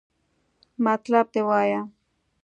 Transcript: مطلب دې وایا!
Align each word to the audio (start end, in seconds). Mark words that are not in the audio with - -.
مطلب 0.85 1.25
دې 1.33 1.41
وایا! 1.47 1.81